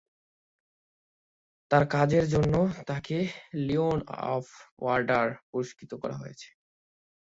[1.71, 2.53] তার কাজের জন্য,
[2.87, 3.17] তাকে
[3.67, 3.99] "লিওন
[4.29, 4.45] অব
[4.83, 6.53] অর্ডার" পুরস্কৃত করা হয়েছিল।